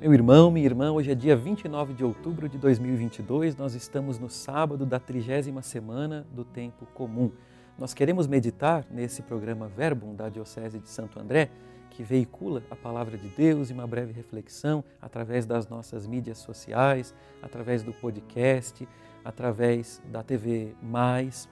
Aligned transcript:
Meu 0.00 0.14
irmão, 0.14 0.48
minha 0.48 0.64
irmã, 0.64 0.92
hoje 0.92 1.10
é 1.10 1.14
dia 1.14 1.34
29 1.34 1.92
de 1.92 2.04
outubro 2.04 2.48
de 2.48 2.56
2022, 2.56 3.56
nós 3.56 3.74
estamos 3.74 4.16
no 4.16 4.30
sábado 4.30 4.86
da 4.86 5.00
trigésima 5.00 5.60
semana 5.60 6.24
do 6.32 6.44
tempo 6.44 6.86
comum. 6.94 7.32
Nós 7.76 7.92
queremos 7.92 8.28
meditar 8.28 8.86
nesse 8.92 9.22
programa 9.22 9.66
Verbum 9.66 10.14
da 10.14 10.28
Diocese 10.28 10.78
de 10.78 10.88
Santo 10.88 11.18
André, 11.18 11.50
que 11.90 12.04
veicula 12.04 12.62
a 12.70 12.76
palavra 12.76 13.18
de 13.18 13.26
Deus 13.26 13.70
e 13.70 13.72
uma 13.72 13.88
breve 13.88 14.12
reflexão 14.12 14.84
através 15.02 15.44
das 15.44 15.66
nossas 15.66 16.06
mídias 16.06 16.38
sociais, 16.38 17.12
através 17.42 17.82
do 17.82 17.92
podcast, 17.92 18.88
através 19.24 20.00
da 20.12 20.22
TV 20.22 20.76
Mais. 20.80 21.48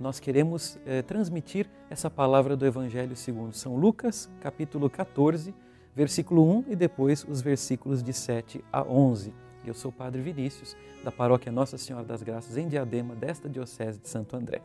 Nós 0.00 0.18
queremos 0.18 0.78
eh, 0.86 1.02
transmitir 1.02 1.68
essa 1.90 2.08
palavra 2.08 2.56
do 2.56 2.64
Evangelho 2.64 3.14
segundo 3.14 3.52
São 3.52 3.76
Lucas, 3.76 4.30
capítulo 4.40 4.88
14, 4.88 5.54
versículo 5.94 6.42
1 6.58 6.64
e 6.68 6.76
depois 6.76 7.24
os 7.28 7.42
versículos 7.42 8.02
de 8.02 8.12
7 8.12 8.64
a 8.72 8.82
11. 8.82 9.32
Eu 9.64 9.74
sou 9.74 9.90
o 9.90 9.94
Padre 9.94 10.22
Vinícius, 10.22 10.76
da 11.04 11.12
paróquia 11.12 11.52
Nossa 11.52 11.76
Senhora 11.78 12.04
das 12.04 12.22
Graças, 12.22 12.56
em 12.56 12.66
Diadema, 12.66 13.14
desta 13.14 13.48
Diocese 13.48 14.00
de 14.00 14.08
Santo 14.08 14.36
André. 14.36 14.62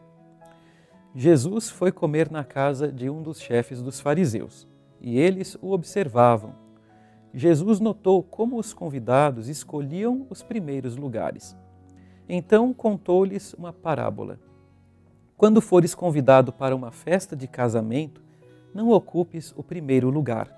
Jesus 1.14 1.70
foi 1.70 1.92
comer 1.92 2.32
na 2.32 2.44
casa 2.44 2.92
de 2.92 3.10
um 3.10 3.22
dos 3.22 3.40
chefes 3.40 3.82
dos 3.82 4.00
fariseus 4.00 4.68
e 5.02 5.20
eles 5.20 5.58
o 5.62 5.72
observavam. 5.72 6.56
Jesus 7.34 7.80
notou 7.80 8.24
como 8.24 8.58
os 8.58 8.74
convidados 8.74 9.50
escolhiam 9.50 10.26
os 10.30 10.42
primeiros 10.42 10.96
lugares. 10.96 11.56
Então 12.28 12.74
contou-lhes 12.74 13.54
uma 13.54 13.74
parábola. 13.74 14.40
Quando 15.36 15.62
fores 15.62 15.94
convidado 15.94 16.52
para 16.52 16.76
uma 16.76 16.92
festa 16.92 17.36
de 17.36 17.48
casamento, 17.48 18.24
não 18.74 18.90
ocupes 18.90 19.54
o 19.56 19.64
primeiro 19.64 20.10
lugar 20.10 20.58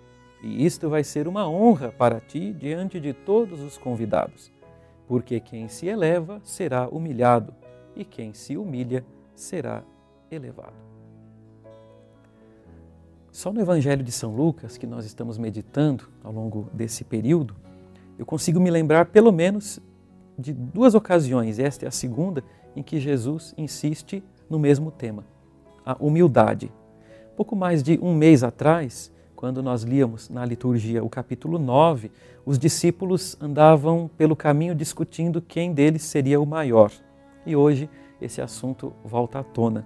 e 0.41 0.65
isto 0.65 0.89
vai 0.89 1.03
ser 1.03 1.27
uma 1.27 1.47
honra 1.47 1.91
para 1.91 2.19
ti 2.19 2.51
diante 2.53 2.99
de 2.99 3.13
todos 3.13 3.61
os 3.61 3.77
convidados, 3.77 4.51
porque 5.07 5.39
quem 5.39 5.67
se 5.67 5.87
eleva 5.87 6.41
será 6.43 6.87
humilhado, 6.87 7.53
e 7.95 8.03
quem 8.03 8.33
se 8.33 8.57
humilha 8.57 9.05
será 9.35 9.83
elevado. 10.31 10.73
Só 13.31 13.53
no 13.53 13.61
Evangelho 13.61 14.03
de 14.03 14.11
São 14.11 14.35
Lucas, 14.35 14.77
que 14.77 14.87
nós 14.87 15.05
estamos 15.05 15.37
meditando 15.37 16.09
ao 16.23 16.33
longo 16.33 16.69
desse 16.73 17.03
período, 17.03 17.55
eu 18.17 18.25
consigo 18.25 18.59
me 18.59 18.69
lembrar 18.69 19.05
pelo 19.05 19.31
menos 19.31 19.79
de 20.37 20.53
duas 20.53 20.95
ocasiões, 20.95 21.59
esta 21.59 21.85
é 21.85 21.87
a 21.87 21.91
segunda, 21.91 22.43
em 22.75 22.81
que 22.81 22.99
Jesus 22.99 23.53
insiste 23.57 24.23
no 24.49 24.59
mesmo 24.59 24.91
tema, 24.91 25.23
a 25.85 25.95
humildade. 25.99 26.71
Pouco 27.35 27.55
mais 27.55 27.81
de 27.81 27.99
um 28.01 28.13
mês 28.13 28.43
atrás, 28.43 29.11
quando 29.41 29.63
nós 29.63 29.81
líamos 29.81 30.29
na 30.29 30.45
liturgia 30.45 31.03
o 31.03 31.09
capítulo 31.09 31.57
9, 31.57 32.11
os 32.45 32.59
discípulos 32.59 33.35
andavam 33.41 34.07
pelo 34.15 34.35
caminho 34.35 34.75
discutindo 34.75 35.41
quem 35.41 35.73
deles 35.73 36.03
seria 36.03 36.39
o 36.39 36.45
maior. 36.45 36.91
E 37.43 37.55
hoje 37.55 37.89
esse 38.21 38.39
assunto 38.39 38.93
volta 39.03 39.39
à 39.39 39.43
tona. 39.43 39.83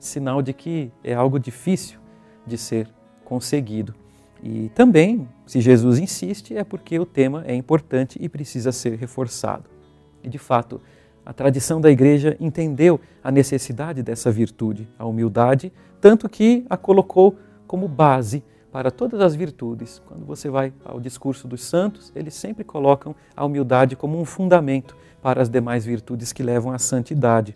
Sinal 0.00 0.42
de 0.42 0.52
que 0.52 0.90
é 1.04 1.14
algo 1.14 1.38
difícil 1.38 2.00
de 2.44 2.58
ser 2.58 2.88
conseguido. 3.24 3.94
E 4.42 4.68
também, 4.70 5.28
se 5.46 5.60
Jesus 5.60 6.00
insiste, 6.00 6.56
é 6.56 6.64
porque 6.64 6.98
o 6.98 7.06
tema 7.06 7.44
é 7.46 7.54
importante 7.54 8.18
e 8.20 8.28
precisa 8.28 8.72
ser 8.72 8.98
reforçado. 8.98 9.70
E 10.24 10.28
de 10.28 10.38
fato, 10.38 10.80
a 11.24 11.32
tradição 11.32 11.80
da 11.80 11.88
igreja 11.88 12.36
entendeu 12.40 12.98
a 13.22 13.30
necessidade 13.30 14.02
dessa 14.02 14.28
virtude, 14.32 14.88
a 14.98 15.06
humildade, 15.06 15.72
tanto 16.00 16.28
que 16.28 16.66
a 16.68 16.76
colocou 16.76 17.36
como 17.64 17.86
base 17.86 18.42
para 18.72 18.90
todas 18.90 19.20
as 19.20 19.36
virtudes. 19.36 20.00
Quando 20.06 20.24
você 20.24 20.48
vai 20.48 20.72
ao 20.82 20.98
discurso 20.98 21.46
dos 21.46 21.62
santos, 21.62 22.10
eles 22.16 22.34
sempre 22.34 22.64
colocam 22.64 23.14
a 23.36 23.44
humildade 23.44 23.94
como 23.94 24.18
um 24.18 24.24
fundamento 24.24 24.96
para 25.20 25.42
as 25.42 25.50
demais 25.50 25.84
virtudes 25.84 26.32
que 26.32 26.42
levam 26.42 26.72
à 26.72 26.78
santidade. 26.78 27.54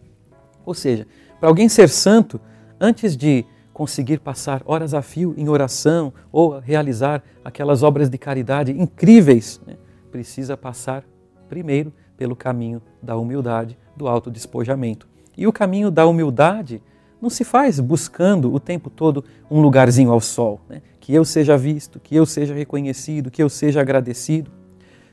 Ou 0.64 0.74
seja, 0.74 1.06
para 1.40 1.48
alguém 1.48 1.68
ser 1.68 1.88
santo, 1.88 2.38
antes 2.78 3.16
de 3.16 3.46
conseguir 3.72 4.20
passar 4.20 4.62
horas 4.66 4.94
a 4.94 5.02
fio 5.02 5.34
em 5.36 5.48
oração 5.48 6.12
ou 6.30 6.58
realizar 6.58 7.22
aquelas 7.44 7.82
obras 7.82 8.10
de 8.10 8.18
caridade 8.18 8.72
incríveis, 8.72 9.60
né, 9.66 9.76
precisa 10.10 10.56
passar 10.56 11.02
primeiro 11.48 11.92
pelo 12.16 12.36
caminho 12.36 12.82
da 13.02 13.16
humildade, 13.16 13.78
do 13.96 14.06
autodespojamento. 14.06 15.08
E 15.36 15.46
o 15.46 15.52
caminho 15.52 15.90
da 15.90 16.06
humildade 16.06 16.82
não 17.20 17.30
se 17.30 17.44
faz 17.44 17.80
buscando 17.80 18.52
o 18.52 18.60
tempo 18.60 18.90
todo 18.90 19.24
um 19.50 19.60
lugarzinho 19.60 20.10
ao 20.10 20.20
sol, 20.20 20.60
né? 20.68 20.82
que 21.00 21.14
eu 21.14 21.24
seja 21.24 21.56
visto, 21.56 22.00
que 22.00 22.14
eu 22.14 22.26
seja 22.26 22.54
reconhecido, 22.54 23.30
que 23.30 23.42
eu 23.42 23.48
seja 23.48 23.80
agradecido. 23.80 24.50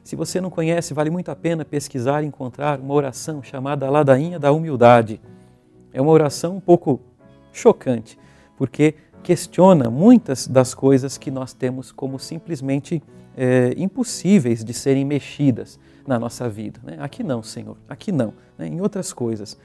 Se 0.03 0.15
você 0.15 0.41
não 0.41 0.49
conhece, 0.49 0.93
vale 0.93 1.09
muito 1.09 1.29
a 1.31 1.35
pena 1.35 1.63
pesquisar 1.63 2.23
e 2.23 2.25
encontrar 2.25 2.79
uma 2.79 2.93
oração 2.93 3.41
chamada 3.41 3.89
Ladainha 3.89 4.37
da 4.37 4.51
Humildade. 4.51 5.21
É 5.93 6.01
uma 6.01 6.11
oração 6.11 6.57
um 6.57 6.59
pouco 6.59 6.99
chocante, 7.53 8.17
porque 8.57 8.95
questiona 9.21 9.89
muitas 9.89 10.47
das 10.47 10.73
coisas 10.73 11.17
que 11.17 11.31
nós 11.31 11.53
temos 11.53 11.91
como 11.91 12.19
simplesmente 12.19 13.01
é, 13.37 13.73
impossíveis 13.77 14.63
de 14.63 14.73
serem 14.73 15.05
mexidas 15.05 15.79
na 16.05 16.19
nossa 16.19 16.49
vida. 16.49 16.79
Né? 16.83 16.97
Aqui 16.99 17.23
não, 17.23 17.41
Senhor, 17.41 17.77
aqui 17.87 18.11
não, 18.11 18.33
né? 18.57 18.67
em 18.67 18.81
outras 18.81 19.13
coisas. 19.13 19.57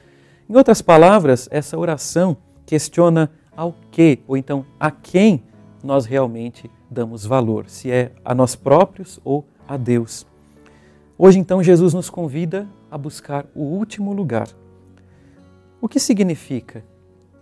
Em 0.48 0.56
outras 0.56 0.80
palavras, 0.80 1.46
essa 1.50 1.76
oração 1.76 2.34
questiona 2.64 3.30
ao 3.54 3.74
que, 3.90 4.20
ou 4.26 4.34
então 4.34 4.64
a 4.80 4.90
quem 4.90 5.42
nós 5.84 6.06
realmente 6.06 6.70
damos 6.90 7.26
valor, 7.26 7.68
se 7.68 7.90
é 7.90 8.12
a 8.24 8.34
nós 8.34 8.56
próprios 8.56 9.20
ou 9.22 9.44
a 9.66 9.76
Deus. 9.76 10.26
Hoje, 11.18 11.38
então, 11.38 11.62
Jesus 11.62 11.92
nos 11.92 12.08
convida 12.08 12.66
a 12.90 12.96
buscar 12.96 13.44
o 13.54 13.60
último 13.60 14.10
lugar. 14.14 14.48
O 15.82 15.88
que 15.88 16.00
significa 16.00 16.82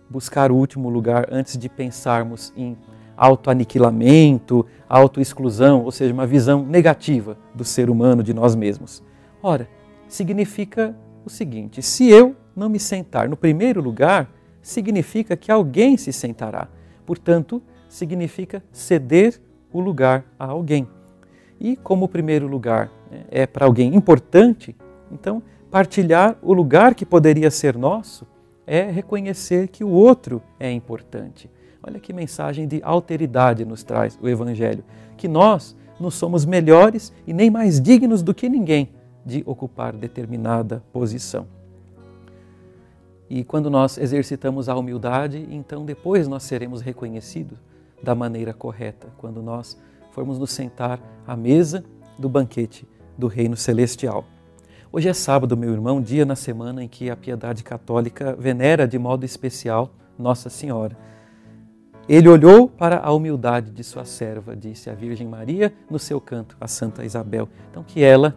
buscar 0.09 0.51
o 0.51 0.55
último 0.55 0.89
lugar 0.89 1.29
antes 1.31 1.57
de 1.57 1.69
pensarmos 1.69 2.51
em 2.57 2.77
autoaniquilamento, 3.15 4.65
autoexclusão, 4.89 5.81
ou 5.81 5.91
seja, 5.93 6.13
uma 6.13 6.27
visão 6.27 6.65
negativa 6.65 7.37
do 7.55 7.63
ser 7.63 7.89
humano, 7.89 8.21
de 8.21 8.33
nós 8.33 8.53
mesmos? 8.53 9.01
Ora, 9.41 9.69
significa 10.09 10.93
o 11.23 11.29
seguinte: 11.29 11.81
se 11.81 12.09
eu 12.09 12.35
não 12.57 12.67
me 12.67 12.79
sentar 12.79 13.29
no 13.29 13.37
primeiro 13.37 13.79
lugar, 13.81 14.29
significa 14.61 15.37
que 15.37 15.51
alguém 15.51 15.95
se 15.95 16.11
sentará. 16.11 16.67
Portanto, 17.05 17.61
significa 17.87 18.63
ceder 18.71 19.39
o 19.71 19.79
lugar 19.79 20.25
a 20.39 20.45
alguém. 20.45 20.87
E 21.59 21.75
como 21.75 22.05
o 22.05 22.09
primeiro 22.09 22.47
lugar 22.47 22.91
né, 23.11 23.23
é 23.29 23.45
para 23.45 23.65
alguém 23.65 23.95
importante, 23.95 24.75
então 25.11 25.41
partilhar 25.69 26.35
o 26.41 26.53
lugar 26.53 26.95
que 26.95 27.05
poderia 27.05 27.51
ser 27.51 27.77
nosso 27.77 28.25
é 28.65 28.89
reconhecer 28.89 29.67
que 29.67 29.83
o 29.83 29.89
outro 29.89 30.41
é 30.59 30.71
importante. 30.71 31.49
Olha 31.81 31.99
que 31.99 32.11
mensagem 32.11 32.67
de 32.67 32.81
alteridade 32.83 33.63
nos 33.63 33.83
traz 33.83 34.17
o 34.21 34.27
Evangelho, 34.27 34.83
que 35.15 35.27
nós 35.27 35.75
não 35.99 36.11
somos 36.11 36.45
melhores 36.45 37.13
e 37.25 37.33
nem 37.33 37.49
mais 37.49 37.79
dignos 37.79 38.21
do 38.21 38.33
que 38.33 38.49
ninguém 38.49 38.89
de 39.25 39.43
ocupar 39.45 39.93
determinada 39.93 40.83
posição. 40.91 41.56
E 43.29 43.43
quando 43.43 43.69
nós 43.69 43.97
exercitamos 43.97 44.69
a 44.69 44.75
humildade, 44.75 45.45
então 45.51 45.85
depois 45.85 46.27
nós 46.27 46.43
seremos 46.43 46.81
reconhecidos 46.81 47.57
da 48.01 48.15
maneira 48.15 48.53
correta, 48.53 49.07
quando 49.17 49.41
nós 49.41 49.77
formos 50.11 50.39
nos 50.39 50.51
sentar 50.51 50.99
à 51.25 51.35
mesa 51.35 51.83
do 52.17 52.29
banquete 52.29 52.87
do 53.17 53.27
Reino 53.27 53.57
Celestial. 53.57 54.23
Hoje 54.91 55.09
é 55.09 55.13
sábado, 55.13 55.57
meu 55.57 55.73
irmão, 55.73 56.01
dia 56.01 56.25
na 56.25 56.35
semana 56.35 56.83
em 56.83 56.87
que 56.87 57.09
a 57.09 57.17
piedade 57.17 57.63
católica 57.63 58.35
venera 58.39 58.87
de 58.87 58.97
modo 58.97 59.25
especial 59.25 59.91
Nossa 60.17 60.49
Senhora. 60.49 60.97
Ele 62.07 62.29
olhou 62.29 62.69
para 62.69 62.99
a 62.99 63.11
humildade 63.11 63.71
de 63.71 63.83
sua 63.83 64.05
serva, 64.05 64.55
disse 64.55 64.89
a 64.89 64.93
Virgem 64.93 65.27
Maria 65.27 65.73
no 65.89 65.99
seu 65.99 66.21
canto 66.21 66.55
a 66.61 66.65
Santa 66.65 67.03
Isabel. 67.03 67.49
Então, 67.69 67.83
que 67.83 68.01
ela, 68.01 68.33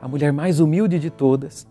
a 0.00 0.08
mulher 0.08 0.32
mais 0.32 0.58
humilde 0.58 0.98
de 0.98 1.08
todas, 1.08 1.64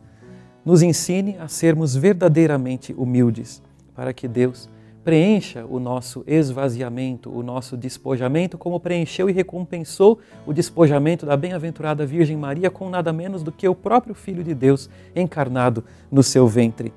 nos 0.65 0.81
ensine 0.81 1.37
a 1.39 1.47
sermos 1.47 1.95
verdadeiramente 1.95 2.93
humildes, 2.93 3.61
para 3.95 4.13
que 4.13 4.27
Deus 4.27 4.69
preencha 5.03 5.65
o 5.65 5.79
nosso 5.79 6.23
esvaziamento, 6.27 7.35
o 7.35 7.41
nosso 7.41 7.75
despojamento, 7.75 8.57
como 8.57 8.79
preencheu 8.79 9.29
e 9.29 9.33
recompensou 9.33 10.19
o 10.45 10.53
despojamento 10.53 11.25
da 11.25 11.35
bem-aventurada 11.35 12.05
Virgem 12.05 12.37
Maria 12.37 12.69
com 12.69 12.89
nada 12.89 13.11
menos 13.11 13.41
do 13.41 13.51
que 13.51 13.67
o 13.67 13.73
próprio 13.73 14.13
Filho 14.13 14.43
de 14.43 14.53
Deus 14.53 14.89
encarnado 15.15 15.83
no 16.11 16.21
seu 16.21 16.47
ventre, 16.47 16.93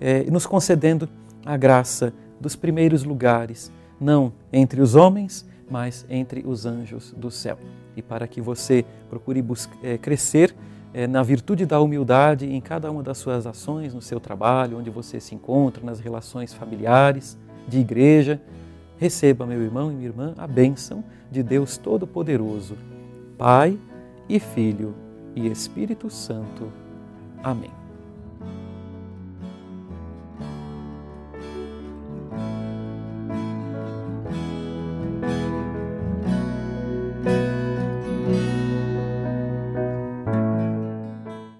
é, 0.00 0.22
nos 0.30 0.46
concedendo 0.46 1.08
a 1.44 1.56
graça 1.56 2.12
dos 2.40 2.54
primeiros 2.54 3.02
lugares, 3.02 3.72
não 4.00 4.32
entre 4.52 4.80
os 4.80 4.94
homens, 4.94 5.44
mas 5.68 6.06
entre 6.08 6.44
os 6.46 6.66
anjos 6.66 7.12
do 7.16 7.30
céu. 7.30 7.58
E 7.96 8.02
para 8.02 8.28
que 8.28 8.40
você 8.40 8.84
procure 9.08 9.44
é, 9.82 9.98
crescer 9.98 10.54
é, 10.94 11.08
na 11.08 11.24
virtude 11.24 11.66
da 11.66 11.80
humildade 11.80 12.46
em 12.46 12.60
cada 12.60 12.90
uma 12.90 13.02
das 13.02 13.18
suas 13.18 13.46
ações, 13.46 13.92
no 13.92 14.00
seu 14.00 14.20
trabalho, 14.20 14.78
onde 14.78 14.88
você 14.88 15.18
se 15.18 15.34
encontra, 15.34 15.84
nas 15.84 15.98
relações 15.98 16.54
familiares, 16.54 17.36
de 17.66 17.80
igreja. 17.80 18.40
Receba, 18.96 19.44
meu 19.44 19.60
irmão 19.60 19.90
e 19.90 19.94
minha 19.94 20.08
irmã, 20.08 20.34
a 20.38 20.46
bênção 20.46 21.02
de 21.30 21.42
Deus 21.42 21.76
Todo-Poderoso, 21.76 22.78
Pai 23.36 23.76
e 24.28 24.38
Filho 24.38 24.94
e 25.34 25.48
Espírito 25.48 26.08
Santo. 26.08 26.72
Amém. 27.42 27.83